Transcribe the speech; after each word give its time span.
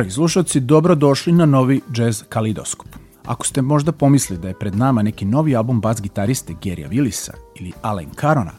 Dragi 0.00 0.10
slušalci, 0.10 0.60
dobro 0.60 0.94
došli 0.94 1.32
na 1.32 1.46
novi 1.46 1.80
Jazz 1.96 2.22
Kalidoskop. 2.28 2.88
Ako 3.26 3.46
ste 3.46 3.62
možda 3.62 3.92
pomislili 3.92 4.42
da 4.42 4.48
je 4.48 4.58
pred 4.58 4.76
nama 4.76 5.02
neki 5.02 5.24
novi 5.24 5.56
album 5.56 5.80
bas 5.80 6.02
gitariste 6.02 6.54
Gerija 6.62 6.88
Willisa 6.88 7.30
ili 7.54 7.72
Alan 7.82 8.06
Carona, 8.20 8.52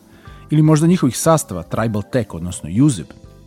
ili 0.50 0.62
možda 0.62 0.88
njihovih 0.88 1.18
sastava 1.18 1.63
Tribal 1.63 2.01
Tech, 2.12 2.34
odnosno 2.34 2.69
Uzib, 2.84 3.06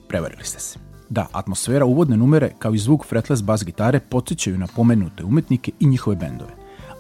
prevarili 0.09 0.45
ste 0.45 0.61
se. 0.61 0.79
Da, 1.09 1.27
atmosfera 1.33 1.85
uvodne 1.85 2.17
numere 2.17 2.53
kao 2.59 2.75
i 2.75 2.79
zvuk 2.79 3.07
fretless 3.07 3.43
bas 3.43 3.65
gitare 3.65 4.01
podsjećaju 4.01 4.59
na 4.59 4.67
pomenute 4.77 5.25
umetnike 5.25 5.73
i 5.81 5.87
njihove 5.87 6.17
bendove. 6.17 6.51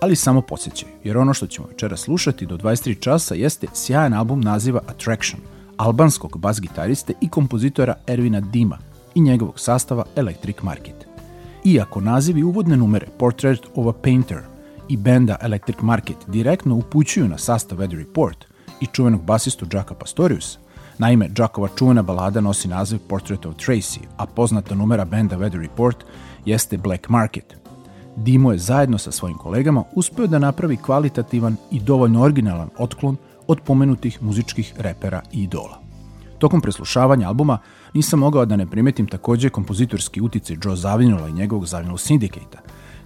Ali 0.00 0.16
samo 0.16 0.40
podsjećaju, 0.40 0.92
jer 1.04 1.18
ono 1.18 1.34
što 1.34 1.46
ćemo 1.46 1.68
večera 1.68 1.96
slušati 1.96 2.46
do 2.46 2.56
23 2.56 3.00
časa 3.00 3.34
jeste 3.34 3.66
sjajan 3.74 4.14
album 4.14 4.40
naziva 4.40 4.80
Attraction, 4.88 5.40
albanskog 5.76 6.38
bas 6.38 6.60
gitariste 6.60 7.12
i 7.20 7.28
kompozitora 7.28 7.94
Ervina 8.06 8.40
Dima, 8.40 8.78
i 9.14 9.20
njegovog 9.20 9.60
sastava 9.60 10.04
Electric 10.16 10.56
Market. 10.62 11.06
Iako 11.64 12.00
nazivi 12.00 12.42
uvodne 12.42 12.76
numere 12.76 13.06
Portrait 13.18 13.66
of 13.74 13.86
a 13.86 13.98
Painter 14.02 14.40
i 14.88 14.96
benda 14.96 15.36
Electric 15.42 15.76
Market 15.80 16.16
direktno 16.26 16.74
upućuju 16.74 17.28
na 17.28 17.38
sastav 17.38 17.78
Weather 17.78 17.98
Report 17.98 18.44
i 18.80 18.86
čuvenog 18.86 19.22
basistu 19.22 19.66
Jacka 19.72 19.94
Pastorius, 19.94 20.58
naime, 20.98 21.30
Jackova 21.38 21.68
čuvena 21.78 22.02
balada 22.02 22.40
nosi 22.40 22.68
naziv 22.68 22.98
Portrait 23.08 23.46
of 23.46 23.54
Tracy, 23.54 24.00
a 24.16 24.26
poznata 24.26 24.74
numera 24.74 25.04
benda 25.04 25.36
Weather 25.36 25.60
Report 25.60 26.04
jeste 26.44 26.76
Black 26.76 27.08
Market. 27.08 27.56
Dimo 28.16 28.52
je 28.52 28.58
zajedno 28.58 28.98
sa 28.98 29.12
svojim 29.12 29.38
kolegama 29.38 29.84
uspeo 29.92 30.26
da 30.26 30.38
napravi 30.38 30.76
kvalitativan 30.76 31.56
i 31.70 31.80
dovoljno 31.80 32.22
originalan 32.22 32.68
otklon 32.78 33.16
od 33.46 33.60
pomenutih 33.60 34.22
muzičkih 34.22 34.74
repera 34.78 35.22
i 35.32 35.42
idola. 35.42 35.83
Tokom 36.38 36.60
preslušavanja 36.60 37.28
albuma 37.28 37.58
nisam 37.94 38.18
mogao 38.18 38.44
da 38.44 38.56
ne 38.56 38.66
primetim 38.66 39.06
takođe 39.06 39.48
kompozitorski 39.48 40.20
utice 40.20 40.56
Joe 40.64 40.76
Zavinula 40.76 41.28
i 41.28 41.32
njegovog 41.32 41.66
Zavinul 41.66 41.96
Syndicate-a, 41.96 42.58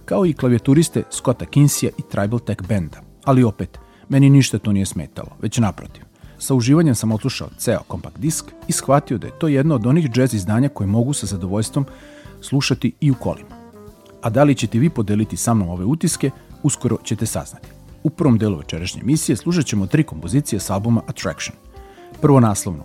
kao 0.05 0.25
i 0.25 0.33
klavijaturiste 0.33 1.03
Scotta 1.11 1.45
Kinsija 1.45 1.91
i 1.97 2.01
Tribal 2.01 2.39
Tech 2.39 2.67
Benda. 2.67 3.01
Ali 3.25 3.43
opet, 3.43 3.79
meni 4.09 4.29
ništa 4.29 4.57
to 4.57 4.71
nije 4.71 4.85
smetalo, 4.85 5.29
već 5.41 5.57
naprotiv. 5.57 6.03
Sa 6.37 6.55
uživanjem 6.55 6.95
sam 6.95 7.11
otlušao 7.11 7.49
ceo 7.57 7.79
kompakt 7.87 8.19
disk 8.19 8.45
i 8.67 8.71
shvatio 8.71 9.17
da 9.17 9.27
je 9.27 9.39
to 9.39 9.47
jedno 9.47 9.75
od 9.75 9.87
onih 9.87 10.09
jazz 10.15 10.33
izdanja 10.33 10.69
koje 10.69 10.87
mogu 10.87 11.13
sa 11.13 11.25
zadovoljstvom 11.25 11.85
slušati 12.41 12.93
i 13.01 13.11
u 13.11 13.15
kolima. 13.15 13.59
A 14.21 14.29
da 14.29 14.43
li 14.43 14.55
ćete 14.55 14.79
vi 14.79 14.89
podeliti 14.89 15.37
sa 15.37 15.53
mnom 15.53 15.69
ove 15.69 15.85
utiske, 15.85 16.31
uskoro 16.63 16.97
ćete 17.03 17.25
saznati. 17.25 17.67
U 18.03 18.09
prvom 18.09 18.37
delu 18.37 18.57
večerašnje 18.57 19.01
emisije 19.01 19.35
slušat 19.35 19.65
ćemo 19.65 19.87
tri 19.87 20.03
kompozicije 20.03 20.59
s 20.59 20.69
albuma 20.69 21.01
Attraction. 21.07 21.55
Prvo 22.21 22.39
naslovnu 22.39 22.83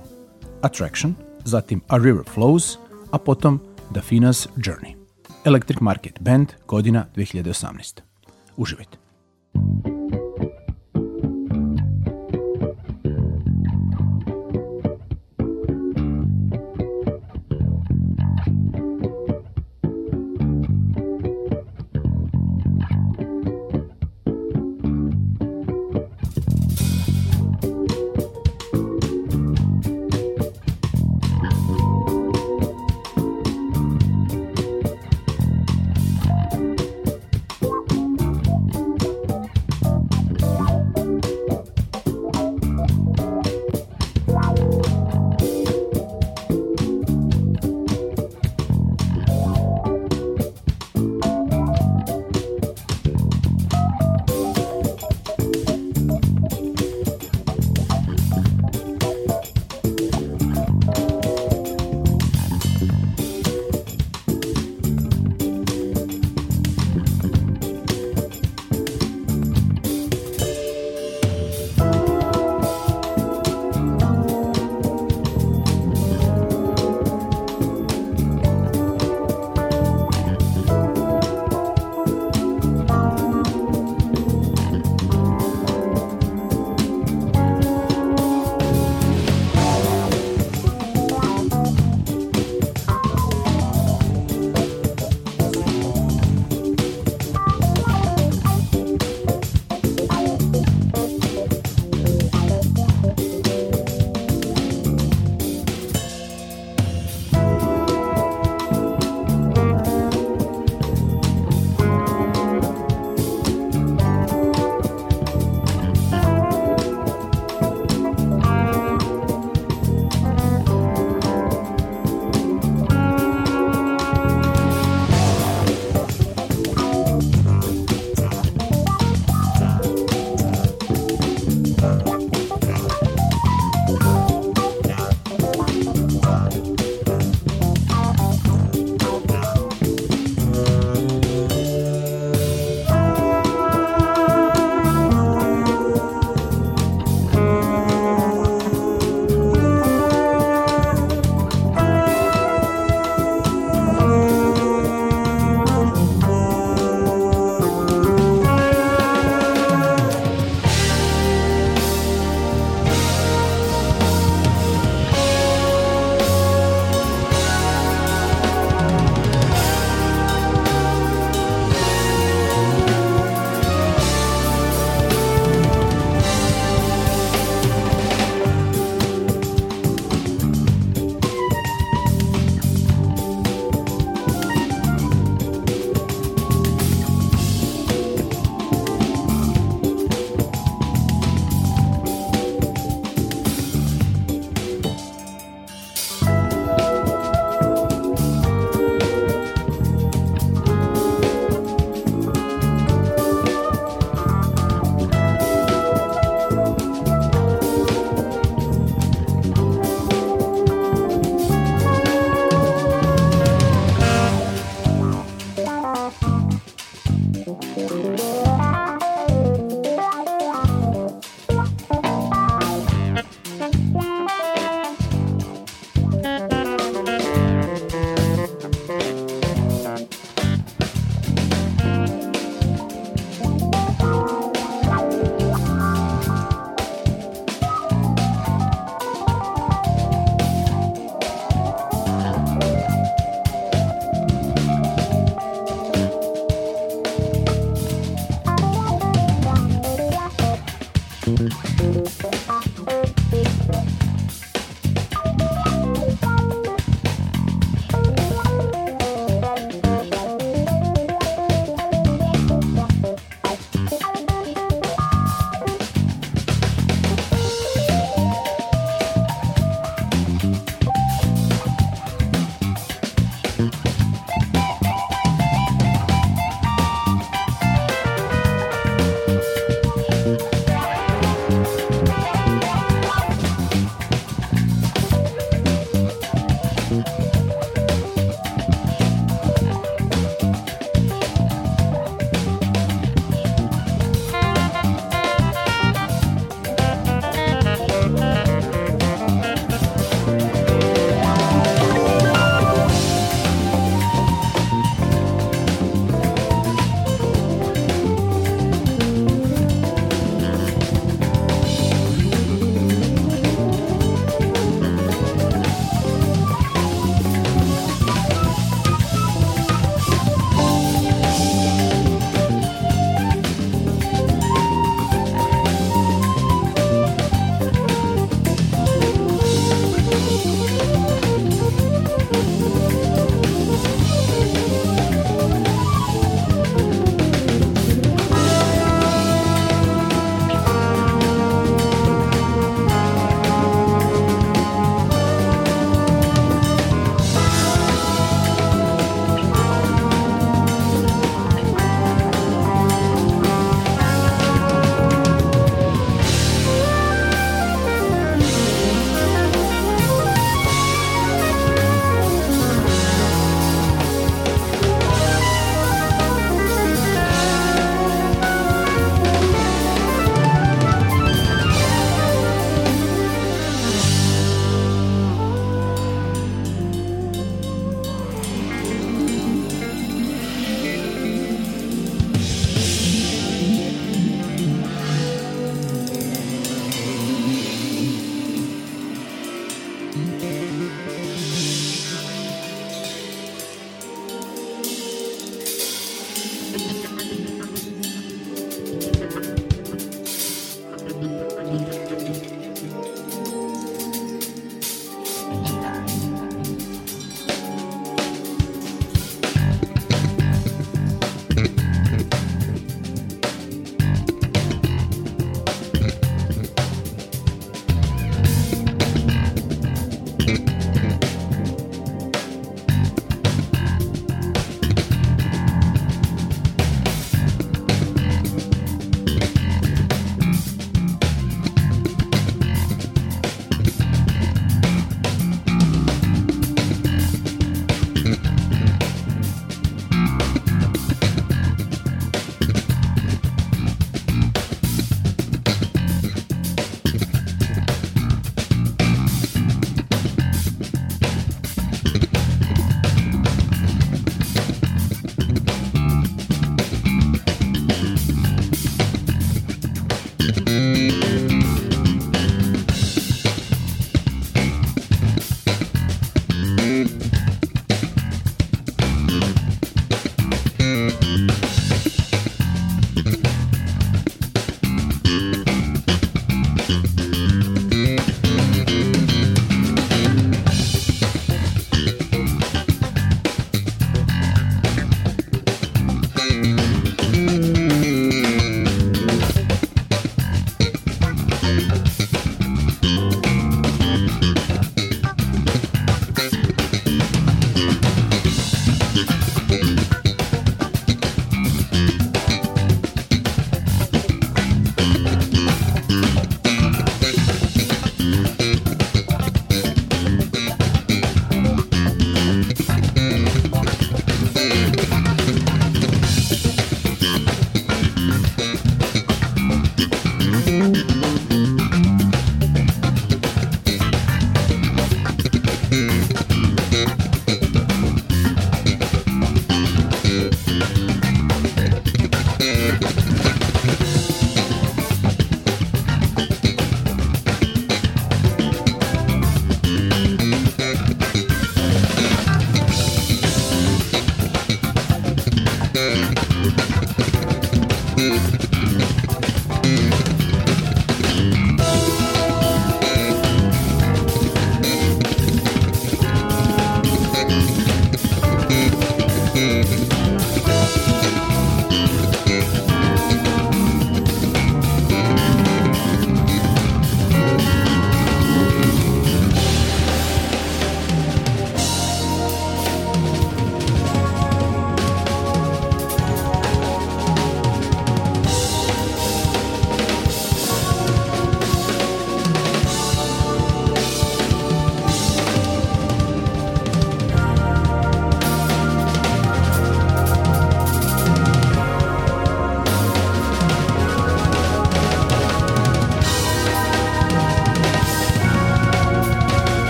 Attraction, 0.65 1.15
zatim 1.45 1.83
A 1.89 1.99
River 1.99 2.25
Flows, 2.25 2.79
a 3.13 3.19
potom 3.19 3.61
Dafina's 3.93 4.49
Journey. 4.57 4.97
Electric 5.45 5.81
Market 5.81 6.21
Band, 6.21 6.49
godina 6.67 7.07
2018. 7.15 8.03
Uživajte. 8.57 8.99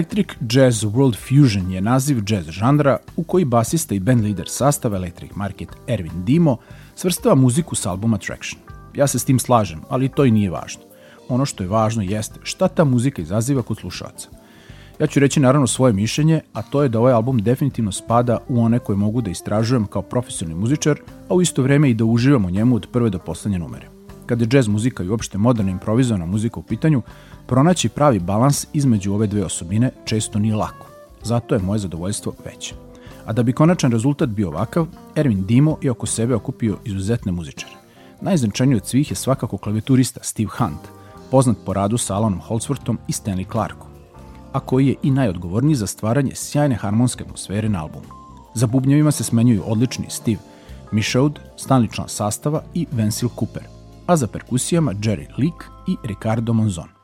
Electric 0.00 0.28
Jazz 0.48 0.84
World 0.84 1.16
Fusion 1.16 1.70
je 1.70 1.80
naziv 1.80 2.22
jazz 2.28 2.48
žanra 2.48 2.98
u 3.16 3.22
koji 3.22 3.44
basista 3.44 3.94
i 3.94 4.00
band 4.00 4.24
lider 4.24 4.48
sastava 4.48 4.96
Electric 4.96 5.30
Market 5.34 5.68
Erwin 5.86 6.24
Dimo 6.24 6.56
svrstava 6.96 7.34
muziku 7.34 7.74
s 7.74 7.86
albuma 7.86 8.18
Traction. 8.18 8.62
Ja 8.94 9.06
se 9.06 9.18
s 9.18 9.24
tim 9.24 9.38
slažem, 9.38 9.80
ali 9.88 10.08
to 10.08 10.24
i 10.24 10.30
nije 10.30 10.50
važno. 10.50 10.82
Ono 11.28 11.46
što 11.46 11.62
je 11.62 11.68
važno 11.68 12.02
jeste 12.02 12.40
šta 12.42 12.68
ta 12.68 12.84
muzika 12.84 13.22
izaziva 13.22 13.62
kod 13.62 13.76
slušaoca. 13.76 14.28
Ja 15.00 15.06
ću 15.06 15.20
reći 15.20 15.40
naravno 15.40 15.66
svoje 15.66 15.92
mišljenje, 15.92 16.40
a 16.52 16.62
to 16.62 16.82
je 16.82 16.88
da 16.88 16.98
ovaj 16.98 17.12
album 17.12 17.42
definitivno 17.42 17.92
spada 17.92 18.38
u 18.48 18.60
one 18.60 18.78
koje 18.78 18.96
mogu 18.96 19.20
da 19.20 19.30
istražujem 19.30 19.86
kao 19.86 20.02
profesionalni 20.02 20.60
muzičar, 20.60 21.00
a 21.28 21.34
u 21.34 21.42
isto 21.42 21.62
vreme 21.62 21.90
i 21.90 21.94
da 21.94 22.04
uživam 22.04 22.44
u 22.44 22.50
njemu 22.50 22.76
od 22.76 22.86
prve 22.92 23.10
do 23.10 23.18
poslednje 23.18 23.58
numere. 23.58 23.88
Kada 24.26 24.44
je 24.44 24.48
jazz 24.52 24.68
muzika 24.68 25.02
i 25.02 25.08
uopšte 25.08 25.38
moderna 25.38 25.70
improvizovana 25.70 26.26
muzika 26.26 26.60
u 26.60 26.62
pitanju, 26.62 27.02
pronaći 27.50 27.88
pravi 27.88 28.18
balans 28.18 28.66
između 28.72 29.14
ove 29.14 29.26
dve 29.26 29.44
osobine 29.44 29.90
često 30.04 30.38
nije 30.38 30.54
lako. 30.54 30.86
Zato 31.22 31.54
je 31.54 31.60
moje 31.60 31.78
zadovoljstvo 31.78 32.32
veće. 32.44 32.74
A 33.26 33.32
da 33.32 33.42
bi 33.42 33.52
konačan 33.52 33.92
rezultat 33.92 34.28
bio 34.28 34.48
ovakav, 34.48 34.86
Erwin 35.14 35.46
Dimo 35.46 35.76
je 35.82 35.90
oko 35.90 36.06
sebe 36.06 36.34
okupio 36.34 36.76
izuzetne 36.84 37.32
muzičare. 37.32 37.72
Najznačajniji 38.20 38.76
od 38.76 38.86
svih 38.86 39.10
je 39.10 39.16
svakako 39.16 39.56
klavijaturista 39.56 40.20
Steve 40.22 40.50
Hunt, 40.58 40.80
poznat 41.30 41.56
po 41.66 41.72
radu 41.72 41.98
sa 41.98 42.14
Alanom 42.14 42.40
Holdsworthom 42.48 42.96
i 43.08 43.12
Stanley 43.12 43.52
Clarkom, 43.52 43.88
a 44.52 44.60
koji 44.60 44.86
je 44.86 44.94
i 45.02 45.10
najodgovorniji 45.10 45.74
za 45.74 45.86
stvaranje 45.86 46.34
sjajne 46.34 46.74
harmonske 46.74 47.24
atmosfere 47.24 47.68
na 47.68 47.82
albumu. 47.82 48.14
Za 48.54 48.66
bubnjevima 48.66 49.10
se 49.10 49.24
smenjuju 49.24 49.62
odlični 49.66 50.06
Steve 50.08 50.40
Michaud, 50.92 51.40
stalni 51.56 51.88
član 51.88 52.08
sastava 52.08 52.62
i 52.74 52.86
Vensil 52.92 53.28
Cooper, 53.38 53.64
a 54.06 54.16
za 54.16 54.26
perkusijama 54.26 54.94
Jerry 54.94 55.26
Leak 55.38 55.64
i 55.88 55.96
Ricardo 56.04 56.52
Monzon. 56.52 56.99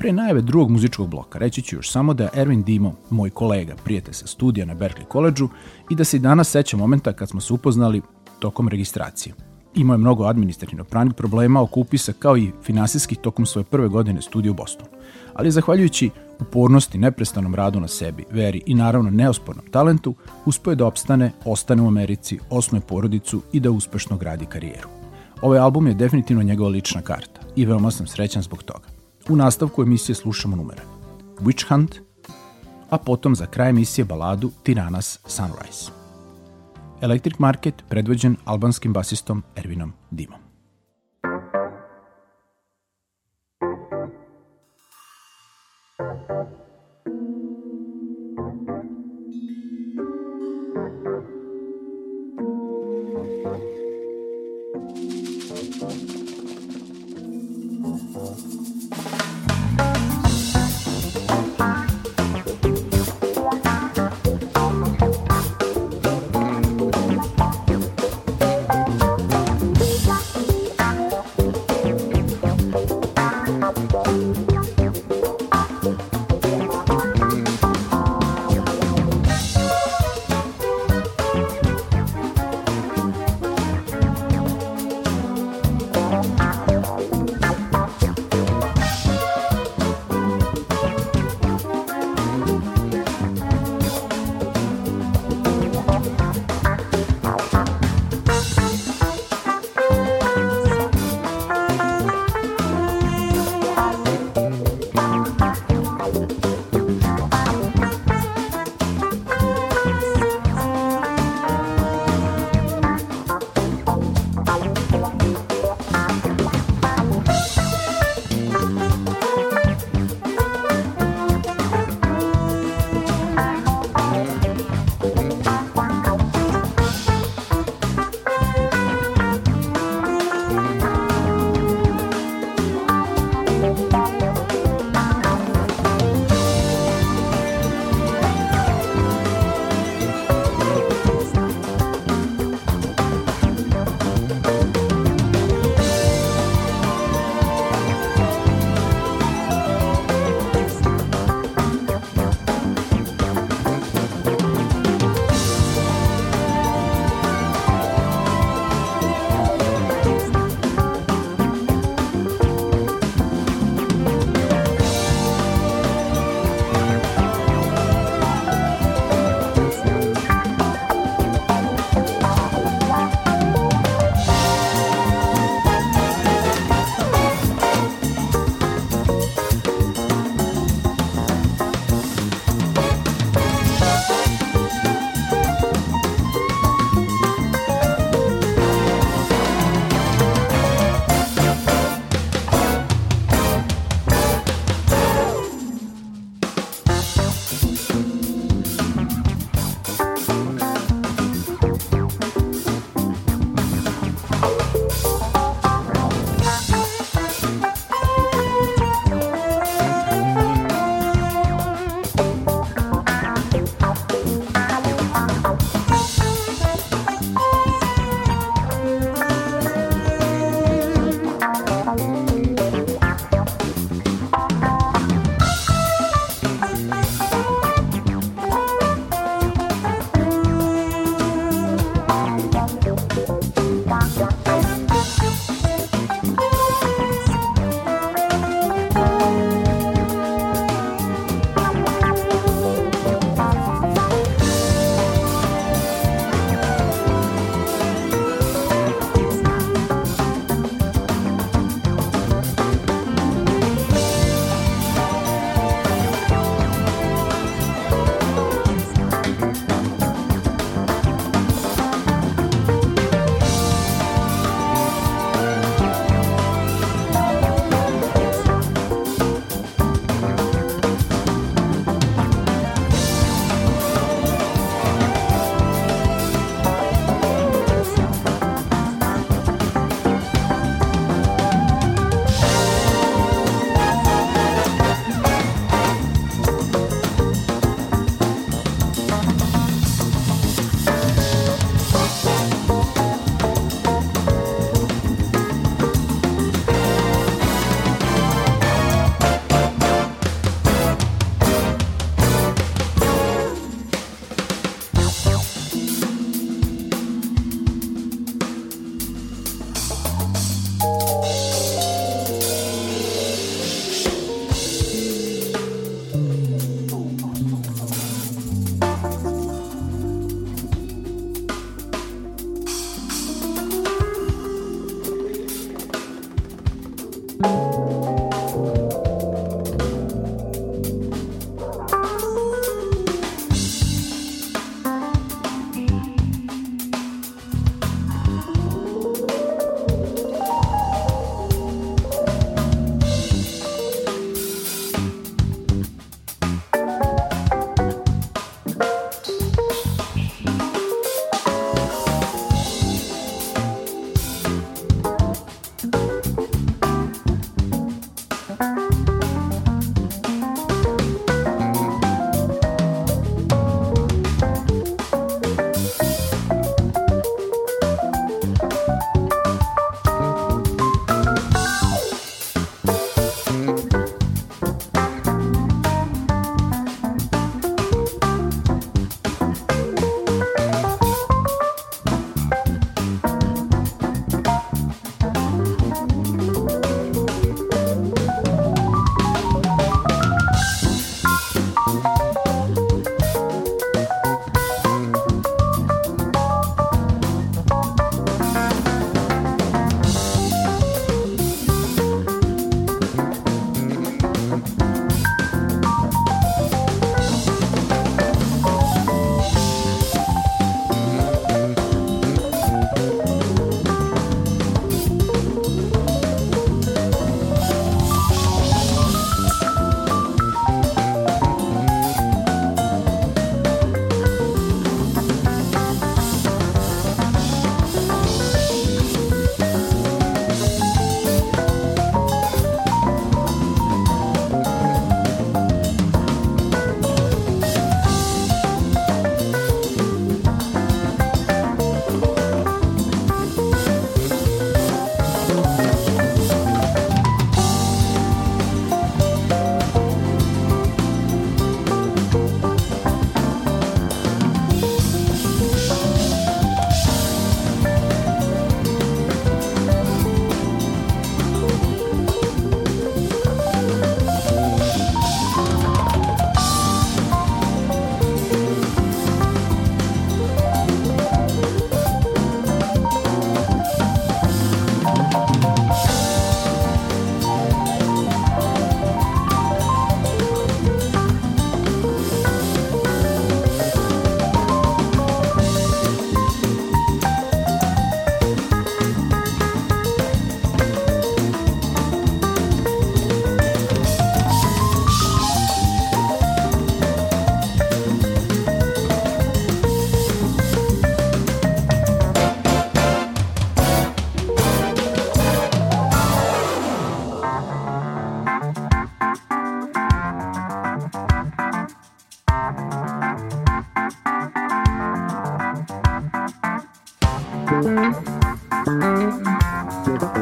Pre 0.00 0.12
najave 0.12 0.40
drugog 0.40 0.70
muzičkog 0.70 1.08
bloka 1.08 1.38
reći 1.38 1.62
ću 1.62 1.76
još 1.76 1.90
samo 1.90 2.14
da 2.14 2.24
je 2.24 2.30
Erwin 2.34 2.64
Dimo, 2.64 2.94
moj 3.10 3.30
kolega, 3.30 3.74
prijatelj 3.84 4.14
sa 4.14 4.26
studija 4.26 4.66
na 4.66 4.74
Berkeley 4.74 5.12
College-u 5.12 5.48
i 5.90 5.94
da 5.94 6.04
se 6.04 6.16
i 6.16 6.20
danas 6.20 6.50
seća 6.50 6.76
momenta 6.76 7.12
kad 7.12 7.28
smo 7.28 7.40
se 7.40 7.52
upoznali 7.52 8.02
tokom 8.38 8.68
registracije. 8.68 9.34
Imao 9.74 9.94
je 9.94 9.98
mnogo 9.98 10.24
administrativno 10.24 10.84
pranih 10.84 11.14
problema 11.14 11.62
oko 11.62 11.80
upisa 11.80 12.12
kao 12.12 12.36
i 12.36 12.50
finansijskih 12.62 13.18
tokom 13.18 13.46
svoje 13.46 13.64
prve 13.64 13.88
godine 13.88 14.22
studija 14.22 14.50
u 14.50 14.54
Bostonu. 14.54 14.90
Ali 15.34 15.50
zahvaljujući 15.50 16.10
upornosti, 16.40 16.98
neprestanom 16.98 17.54
radu 17.54 17.80
na 17.80 17.88
sebi, 17.88 18.24
veri 18.30 18.62
i 18.66 18.74
naravno 18.74 19.10
neospornom 19.10 19.66
talentu, 19.70 20.14
uspio 20.44 20.70
je 20.70 20.76
da 20.76 20.86
opstane, 20.86 21.32
ostane 21.44 21.82
u 21.82 21.86
Americi, 21.86 22.38
osnoje 22.50 22.80
porodicu 22.80 23.42
i 23.52 23.60
da 23.60 23.70
uspešno 23.70 24.16
gradi 24.16 24.46
karijeru. 24.46 24.88
Ovaj 25.42 25.58
album 25.58 25.86
je 25.86 25.94
definitivno 25.94 26.42
njegova 26.42 26.70
lična 26.70 27.02
karta 27.02 27.40
i 27.56 27.66
veoma 27.66 27.90
sam 27.90 28.06
srećan 28.06 28.42
zbog 28.42 28.62
toga. 28.62 28.89
U 29.30 29.36
nastavku 29.36 29.82
emisije 29.82 30.14
slušamo 30.14 30.56
numere 30.56 30.82
Witch 31.40 31.68
Hunt, 31.68 31.96
a 32.90 32.98
potom 32.98 33.36
za 33.36 33.46
kraj 33.46 33.70
emisije 33.70 34.04
baladu 34.04 34.50
Tiranas 34.62 35.18
Sunrise. 35.26 35.90
Electric 37.00 37.38
Market 37.38 37.74
predvođen 37.88 38.36
albanskim 38.44 38.92
basistom 38.92 39.42
Ervinom 39.56 39.92
Dimom. 40.10 40.39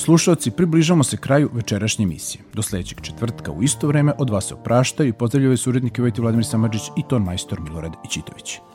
Slušalci, 0.00 0.50
približamo 0.50 1.04
se 1.04 1.16
kraju 1.16 1.50
večerašnje 1.52 2.02
emisije. 2.02 2.44
Do 2.54 2.62
sledećeg 2.62 3.00
četvrtka 3.00 3.52
u 3.52 3.62
isto 3.62 3.86
vreme 3.86 4.12
od 4.18 4.30
vas 4.30 4.48
se 4.48 4.54
opraštaju 4.54 5.08
i 5.08 5.12
pozdravljaju 5.12 5.56
surednike 5.56 6.02
Vojti 6.02 6.20
Vladimir 6.20 6.46
Samadžić 6.46 6.82
i 6.96 7.02
ton 7.08 7.22
majstor 7.22 7.60
Milorad. 7.60 7.92
Prijetno. 8.02 8.69